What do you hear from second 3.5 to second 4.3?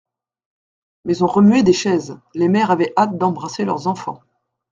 leurs enfants.